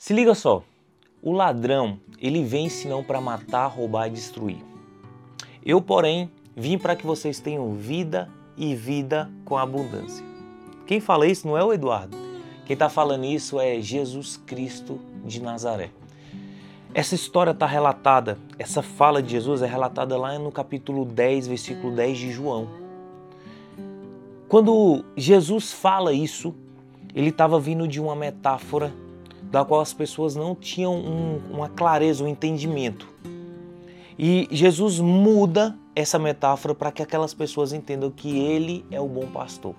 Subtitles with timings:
[0.00, 0.62] Se liga só,
[1.20, 4.56] o ladrão, ele vem senão para matar, roubar e destruir.
[5.62, 8.26] Eu, porém, vim para que vocês tenham vida
[8.56, 10.24] e vida com abundância.
[10.86, 12.16] Quem fala isso não é o Eduardo.
[12.64, 15.90] Quem está falando isso é Jesus Cristo de Nazaré.
[16.94, 21.94] Essa história está relatada, essa fala de Jesus é relatada lá no capítulo 10, versículo
[21.94, 22.70] 10 de João.
[24.48, 26.54] Quando Jesus fala isso,
[27.14, 28.90] ele estava vindo de uma metáfora
[29.50, 33.08] da qual as pessoas não tinham um, uma clareza, um entendimento.
[34.18, 39.26] E Jesus muda essa metáfora para que aquelas pessoas entendam que Ele é o bom
[39.26, 39.74] pastor,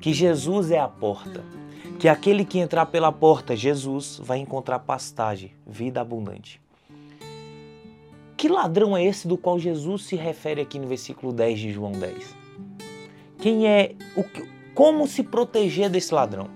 [0.00, 1.44] que Jesus é a porta,
[1.98, 6.60] que aquele que entrar pela porta, Jesus, vai encontrar pastagem, vida abundante.
[8.36, 11.92] Que ladrão é esse do qual Jesus se refere aqui no versículo 10 de João
[11.92, 12.34] 10?
[13.38, 14.24] Quem é o
[14.74, 16.48] como se proteger desse ladrão?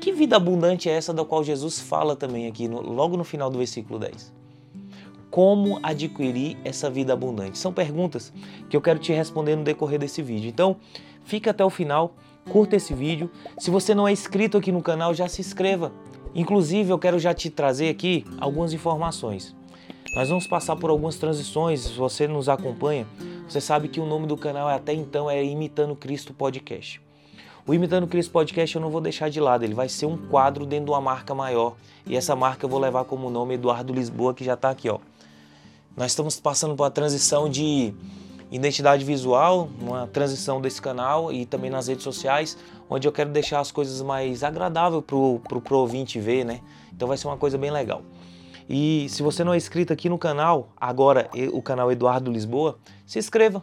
[0.00, 3.50] Que vida abundante é essa da qual Jesus fala também aqui, no, logo no final
[3.50, 4.32] do versículo 10?
[5.28, 7.58] Como adquirir essa vida abundante?
[7.58, 8.32] São perguntas
[8.70, 10.48] que eu quero te responder no decorrer desse vídeo.
[10.48, 10.76] Então,
[11.24, 12.14] fica até o final,
[12.48, 13.30] curta esse vídeo.
[13.58, 15.92] Se você não é inscrito aqui no canal, já se inscreva.
[16.34, 19.54] Inclusive, eu quero já te trazer aqui algumas informações.
[20.14, 23.06] Nós vamos passar por algumas transições, se você nos acompanha,
[23.48, 27.07] você sabe que o nome do canal até então é Imitando Cristo Podcast.
[27.68, 30.64] O Imitando Cristo Podcast eu não vou deixar de lado, ele vai ser um quadro
[30.64, 31.74] dentro de uma marca maior.
[32.06, 34.98] E essa marca eu vou levar como nome Eduardo Lisboa, que já está aqui, ó.
[35.94, 37.92] Nós estamos passando por uma transição de
[38.50, 42.56] identidade visual, uma transição desse canal e também nas redes sociais,
[42.88, 46.62] onde eu quero deixar as coisas mais agradáveis para o pro, pro ouvinte ver, né?
[46.90, 48.00] Então vai ser uma coisa bem legal.
[48.66, 53.18] E se você não é inscrito aqui no canal, agora o canal Eduardo Lisboa, se
[53.18, 53.62] inscreva.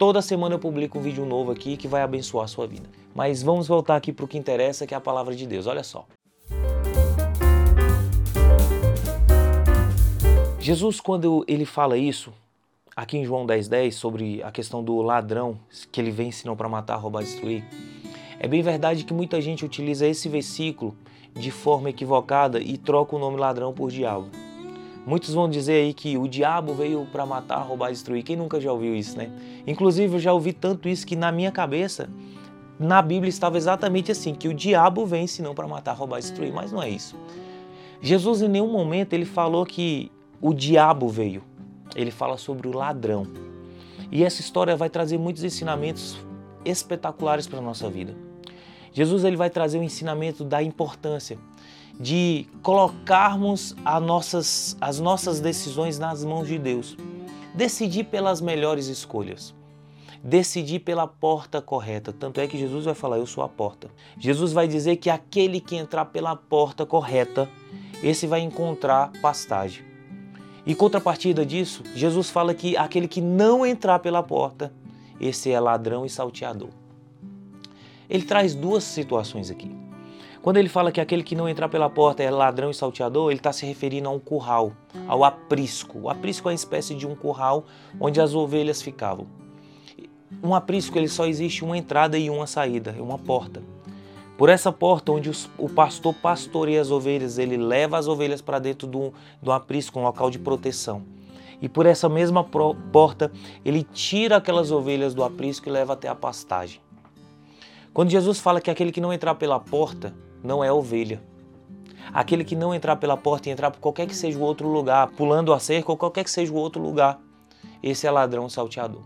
[0.00, 2.88] Toda semana eu publico um vídeo novo aqui que vai abençoar a sua vida.
[3.14, 5.66] Mas vamos voltar aqui para o que interessa, que é a palavra de Deus.
[5.66, 6.06] Olha só.
[10.58, 12.32] Jesus, quando ele fala isso,
[12.96, 15.60] aqui em João 10,10, 10, sobre a questão do ladrão,
[15.92, 17.62] que ele vem senão para matar, roubar, destruir,
[18.38, 20.96] é bem verdade que muita gente utiliza esse versículo
[21.34, 24.30] de forma equivocada e troca o nome ladrão por diabo.
[25.06, 28.22] Muitos vão dizer aí que o diabo veio para matar, roubar, destruir.
[28.22, 29.30] Quem nunca já ouviu isso, né?
[29.66, 32.08] Inclusive, eu já ouvi tanto isso que na minha cabeça
[32.78, 36.72] na Bíblia estava exatamente assim, que o diabo vem senão para matar, roubar destruir, mas
[36.72, 37.14] não é isso.
[38.00, 40.10] Jesus em nenhum momento ele falou que
[40.40, 41.42] o diabo veio.
[41.94, 43.26] Ele fala sobre o ladrão.
[44.10, 46.16] E essa história vai trazer muitos ensinamentos
[46.64, 48.14] espetaculares para a nossa vida.
[48.92, 51.38] Jesus ele vai trazer o ensinamento da importância
[52.00, 56.96] de colocarmos as nossas, as nossas decisões nas mãos de Deus.
[57.54, 59.54] Decidir pelas melhores escolhas
[60.22, 62.12] decidir pela porta correta.
[62.12, 63.90] Tanto é que Jesus vai falar: Eu sou a porta.
[64.18, 67.48] Jesus vai dizer que aquele que entrar pela porta correta,
[68.02, 69.84] esse vai encontrar pastagem.
[70.66, 74.72] E contrapartida disso, Jesus fala que aquele que não entrar pela porta,
[75.18, 76.68] esse é ladrão e salteador.
[78.08, 79.74] Ele traz duas situações aqui.
[80.42, 83.40] Quando ele fala que aquele que não entrar pela porta é ladrão e salteador, ele
[83.40, 84.72] está se referindo a um curral,
[85.06, 85.98] ao aprisco.
[85.98, 87.66] O aprisco é uma espécie de um curral
[88.00, 89.26] onde as ovelhas ficavam.
[90.42, 93.62] Um aprisco ele só existe uma entrada e uma saída, é uma porta.
[94.38, 98.58] Por essa porta onde os, o pastor pastoreia as ovelhas, ele leva as ovelhas para
[98.58, 99.12] dentro do,
[99.42, 101.02] do aprisco, um local de proteção.
[101.60, 103.30] E por essa mesma porta,
[103.62, 106.80] ele tira aquelas ovelhas do aprisco e leva até a pastagem.
[107.92, 111.20] Quando Jesus fala que aquele que não entrar pela porta não é ovelha.
[112.12, 115.08] Aquele que não entrar pela porta e entrar por qualquer que seja o outro lugar,
[115.12, 117.20] pulando a cerca ou qualquer que seja o outro lugar,
[117.82, 119.02] esse é ladrão salteador.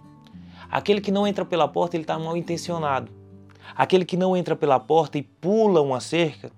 [0.71, 3.12] Aquele que não entra pela porta, ele está mal intencionado.
[3.77, 6.50] Aquele que não entra pela porta e pula uma cerca,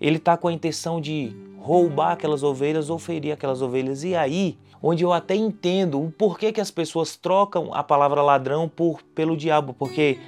[0.00, 4.02] ele está com a intenção de roubar aquelas ovelhas ou ferir aquelas ovelhas.
[4.02, 8.68] E aí, onde eu até entendo o porquê que as pessoas trocam a palavra ladrão
[8.68, 10.18] por, pelo diabo, porque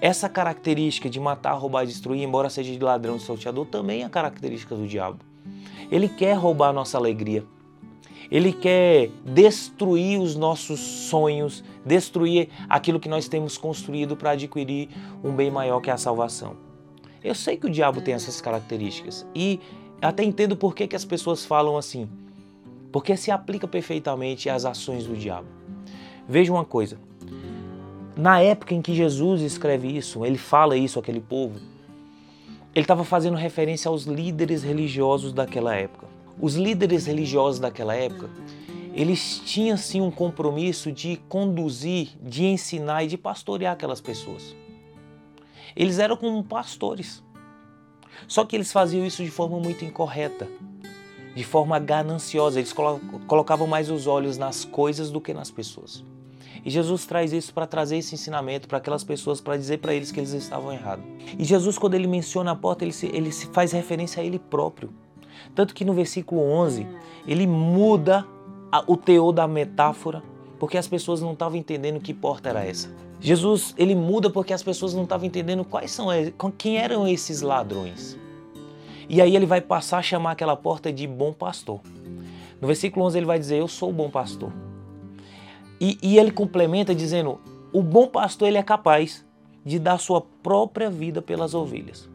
[0.00, 4.08] essa característica de matar, roubar e destruir, embora seja de ladrão e salteador, também é
[4.08, 5.18] característica do diabo.
[5.90, 7.44] Ele quer roubar a nossa alegria.
[8.30, 14.88] Ele quer destruir os nossos sonhos, destruir aquilo que nós temos construído para adquirir
[15.24, 16.56] um bem maior que é a salvação.
[17.24, 19.58] Eu sei que o diabo tem essas características e
[20.00, 22.08] até entendo por que, que as pessoas falam assim,
[22.92, 25.48] porque se aplica perfeitamente às ações do diabo.
[26.28, 26.98] Veja uma coisa,
[28.18, 31.60] na época em que Jesus escreve isso, ele fala isso àquele povo,
[32.74, 36.08] ele estava fazendo referência aos líderes religiosos daquela época.
[36.40, 38.28] Os líderes religiosos daquela época,
[38.92, 44.52] eles tinham sim um compromisso de conduzir, de ensinar e de pastorear aquelas pessoas.
[45.76, 47.22] Eles eram como pastores.
[48.26, 50.48] Só que eles faziam isso de forma muito incorreta,
[51.36, 52.58] de forma gananciosa.
[52.58, 52.74] Eles
[53.28, 56.02] colocavam mais os olhos nas coisas do que nas pessoas.
[56.64, 60.10] E Jesus traz isso para trazer esse ensinamento para aquelas pessoas, para dizer para eles
[60.10, 61.04] que eles estavam errados.
[61.38, 64.38] E Jesus, quando ele menciona a porta, ele se, ele se faz referência a ele
[64.38, 64.90] próprio.
[65.54, 66.86] Tanto que no versículo 11,
[67.26, 68.26] ele muda
[68.70, 70.22] a, o teor da metáfora,
[70.58, 72.90] porque as pessoas não estavam entendendo que porta era essa.
[73.20, 76.08] Jesus, ele muda porque as pessoas não estavam entendendo quais são,
[76.56, 78.16] quem eram esses ladrões.
[79.08, 81.80] E aí ele vai passar a chamar aquela porta de bom pastor.
[82.60, 84.52] No versículo 11 ele vai dizer: Eu sou o bom pastor.
[85.80, 87.40] E, e ele complementa dizendo:
[87.72, 89.24] o bom pastor ele é capaz
[89.64, 92.08] de dar sua própria vida pelas ovelhas.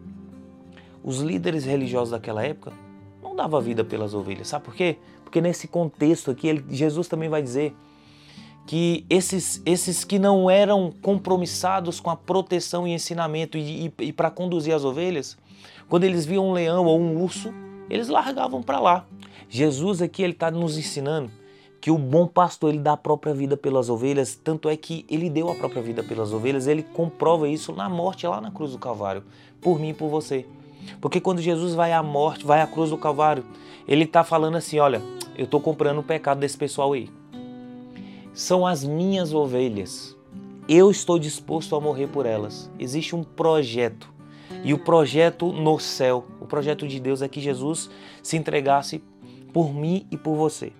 [1.03, 2.73] Os líderes religiosos daquela época
[3.21, 4.47] não davam vida pelas ovelhas.
[4.47, 4.97] Sabe por quê?
[5.23, 7.75] Porque nesse contexto aqui, ele, Jesus também vai dizer
[8.65, 14.13] que esses, esses que não eram compromissados com a proteção e ensinamento e, e, e
[14.13, 15.37] para conduzir as ovelhas,
[15.89, 17.53] quando eles viam um leão ou um urso,
[17.89, 19.05] eles largavam para lá.
[19.49, 21.29] Jesus aqui ele está nos ensinando
[21.83, 25.29] que o bom pastor ele dá a própria vida pelas ovelhas, tanto é que ele
[25.29, 28.79] deu a própria vida pelas ovelhas, ele comprova isso na morte lá na cruz do
[28.79, 29.21] Calvário,
[29.59, 30.45] por mim e por você.
[31.01, 33.43] Porque quando Jesus vai à morte, vai à cruz do Calvário,
[33.85, 35.01] ele está falando assim: olha,
[35.37, 37.09] eu estou comprando o pecado desse pessoal aí.
[38.33, 40.15] São as minhas ovelhas.
[40.69, 42.71] Eu estou disposto a morrer por elas.
[42.79, 44.09] Existe um projeto.
[44.63, 47.89] E o projeto no céu, o projeto de Deus é que Jesus
[48.21, 49.03] se entregasse
[49.51, 50.71] por mim e por você.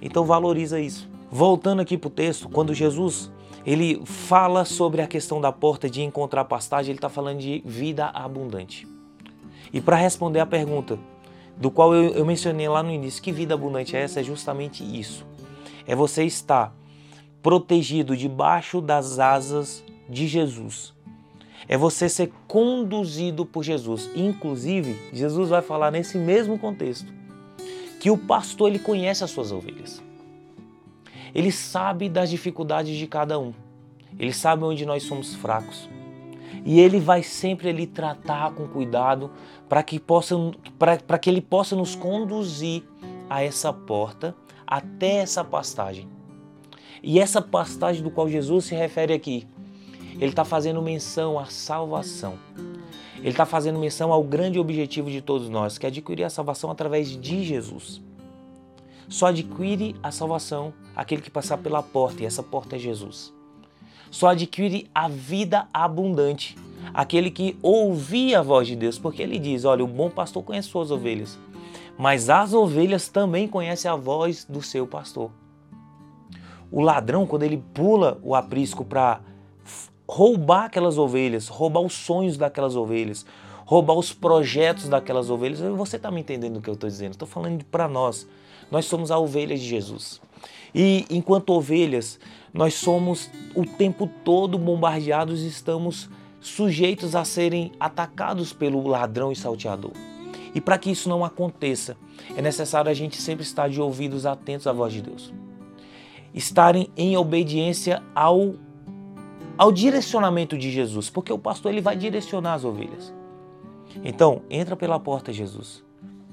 [0.00, 1.08] Então valoriza isso.
[1.30, 3.30] Voltando aqui para o texto, quando Jesus
[3.64, 8.06] ele fala sobre a questão da porta de encontrar pastagem, ele está falando de vida
[8.06, 8.86] abundante.
[9.72, 10.96] E para responder a pergunta,
[11.56, 14.20] do qual eu, eu, mencionei lá no início, que vida abundante é essa?
[14.20, 15.26] É justamente isso.
[15.84, 16.72] É você estar
[17.42, 20.94] protegido debaixo das asas de Jesus.
[21.66, 24.08] É você ser conduzido por Jesus.
[24.14, 27.12] Inclusive, Jesus vai falar nesse mesmo contexto
[28.06, 30.00] que o pastor ele conhece as suas ovelhas.
[31.34, 33.52] Ele sabe das dificuldades de cada um.
[34.16, 35.88] Ele sabe onde nós somos fracos.
[36.64, 39.32] E ele vai sempre ali tratar com cuidado
[39.68, 40.36] para que, possa,
[40.78, 42.84] para que ele possa nos conduzir
[43.28, 46.08] a essa porta, até essa pastagem.
[47.02, 49.48] E essa pastagem do qual Jesus se refere aqui,
[50.12, 52.38] ele está fazendo menção à salvação.
[53.18, 56.70] Ele está fazendo menção ao grande objetivo de todos nós, que é adquirir a salvação
[56.70, 58.00] através de Jesus.
[59.08, 63.32] Só adquire a salvação aquele que passar pela porta, e essa porta é Jesus.
[64.10, 66.56] Só adquire a vida abundante
[66.92, 70.68] aquele que ouvir a voz de Deus, porque ele diz: Olha, o bom pastor conhece
[70.68, 71.38] suas ovelhas,
[71.98, 75.30] mas as ovelhas também conhecem a voz do seu pastor.
[76.70, 79.20] O ladrão, quando ele pula o aprisco para
[80.08, 83.26] roubar aquelas ovelhas, roubar os sonhos daquelas ovelhas,
[83.64, 85.60] roubar os projetos daquelas ovelhas.
[85.60, 87.12] Você está me entendendo o que eu estou dizendo?
[87.12, 88.26] Estou falando para nós.
[88.70, 90.20] Nós somos a ovelha de Jesus.
[90.74, 92.18] E enquanto ovelhas,
[92.52, 96.08] nós somos o tempo todo bombardeados e estamos
[96.40, 99.92] sujeitos a serem atacados pelo ladrão e salteador.
[100.54, 101.96] E para que isso não aconteça,
[102.36, 105.32] é necessário a gente sempre estar de ouvidos atentos à voz de Deus.
[106.32, 108.54] Estarem em obediência ao
[109.56, 113.14] ao direcionamento de Jesus, porque o pastor ele vai direcionar as ovelhas.
[114.04, 115.84] Então, entra pela porta, Jesus.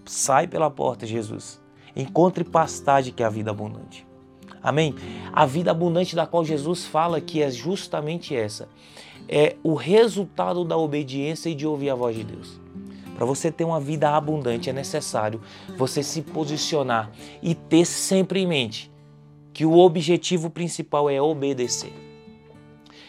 [0.05, 1.61] Sai pela porta, Jesus.
[1.95, 4.05] Encontre pastagem que é a vida abundante.
[4.62, 4.95] Amém?
[5.31, 8.67] A vida abundante da qual Jesus fala que é justamente essa.
[9.27, 12.59] É o resultado da obediência e de ouvir a voz de Deus.
[13.15, 15.39] Para você ter uma vida abundante é necessário
[15.77, 18.91] você se posicionar e ter sempre em mente
[19.53, 22.02] que o objetivo principal é obedecer.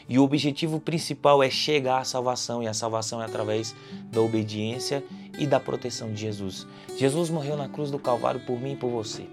[0.08, 3.74] E o objetivo principal é chegar à salvação, e a salvação é através
[4.12, 5.02] da obediência
[5.38, 6.66] e da proteção de Jesus.
[6.96, 9.26] Jesus morreu na cruz do Calvário por mim e por você.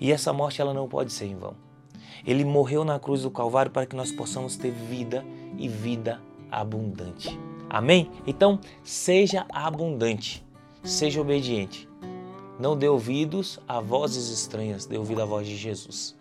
[0.00, 1.54] E essa morte ela não pode ser em vão.
[2.26, 5.24] Ele morreu na cruz do Calvário para que nós possamos ter vida
[5.58, 7.38] e vida abundante.
[7.68, 8.10] Amém?
[8.26, 10.44] Então, seja abundante,
[10.82, 11.88] seja obediente.
[12.58, 16.14] Não dê ouvidos a vozes estranhas, dê ouvido à voz de Jesus.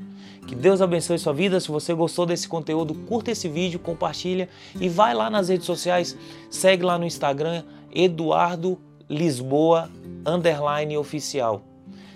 [0.48, 1.60] Que Deus abençoe sua vida.
[1.60, 4.50] Se você gostou desse conteúdo, curta esse vídeo, compartilha
[4.80, 6.18] e vai lá nas redes sociais,
[6.50, 7.64] segue lá no Instagram
[7.94, 9.90] Eduardo Lisboa
[10.26, 11.62] underline oficial.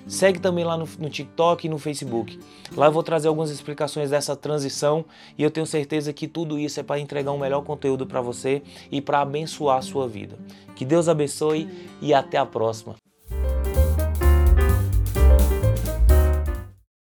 [0.07, 2.39] Segue também lá no, no, TikTok e no Facebook.
[2.75, 5.03] Lá eu vou trazer algumas explicações dessa transição
[5.37, 8.63] e eu tenho certeza que tudo isso é para entregar um melhor conteúdo para você
[8.89, 10.37] e para abençoar a sua vida.
[10.75, 11.69] Que Deus abençoe
[12.01, 12.95] e até a próxima.